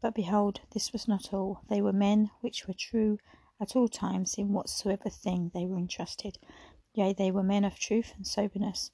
But 0.00 0.14
behold, 0.14 0.60
this 0.70 0.92
was 0.92 1.08
not 1.08 1.32
all. 1.32 1.62
They 1.68 1.82
were 1.82 1.92
men 1.92 2.30
which 2.40 2.68
were 2.68 2.74
true 2.74 3.18
at 3.60 3.74
all 3.74 3.88
times 3.88 4.34
in 4.34 4.52
whatsoever 4.52 5.08
thing 5.08 5.50
they 5.54 5.66
were 5.66 5.78
entrusted. 5.78 6.38
Yea, 6.94 7.12
they 7.12 7.30
were 7.30 7.42
men 7.42 7.64
of 7.64 7.78
truth 7.78 8.12
and 8.16 8.26
soberness, 8.26 8.90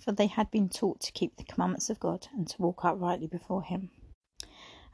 for 0.00 0.12
they 0.12 0.26
had 0.26 0.50
been 0.50 0.68
taught 0.68 1.00
to 1.02 1.12
keep 1.12 1.36
the 1.36 1.44
commandments 1.44 1.90
of 1.90 2.00
God 2.00 2.26
and 2.32 2.48
to 2.48 2.62
walk 2.62 2.84
uprightly 2.84 3.26
before 3.28 3.62
him. 3.62 3.90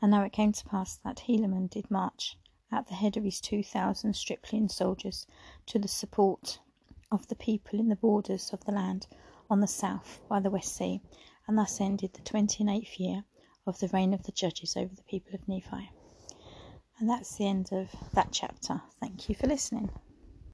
And 0.03 0.11
now 0.11 0.23
it 0.25 0.33
came 0.33 0.53
to 0.53 0.65
pass 0.65 0.99
that 1.05 1.25
Helaman 1.29 1.69
did 1.69 1.91
march 1.91 2.37
at 2.73 2.87
the 2.89 2.95
head 2.95 3.17
of 3.17 3.25
his 3.25 3.41
two 3.41 3.63
thousand 3.63 4.15
stripling 4.15 4.69
soldiers 4.69 5.27
to 5.67 5.79
the 5.79 5.89
support 5.89 6.59
of 7.13 7.27
the 7.29 7.35
people 7.35 7.79
in 7.79 7.89
the 7.89 7.97
borders 7.97 8.51
of 8.53 8.65
the 8.65 8.73
land 8.73 9.07
on 9.51 9.61
the 9.61 9.67
south 9.67 10.21
by 10.29 10.41
the 10.41 10.51
West 10.51 10.77
Sea, 10.77 11.01
and 11.47 11.59
thus 11.59 11.81
ended 11.81 12.13
the 12.15 12.23
twenty 12.23 12.63
and 12.63 12.71
eighth 12.71 12.99
year 12.99 13.25
of 13.67 13.79
the 13.81 13.89
reign 13.89 14.15
of 14.15 14.23
the 14.23 14.33
judges 14.33 14.77
over 14.77 14.95
the 14.95 15.03
people 15.03 15.35
of 15.35 15.47
Nephi. 15.49 15.91
And 16.99 17.11
that's 17.11 17.37
the 17.37 17.49
end 17.49 17.71
of 17.73 17.89
that 18.15 18.29
chapter. 18.31 18.81
Thank 19.01 19.29
you 19.29 19.35
for 19.35 19.49
listening. 19.49 19.91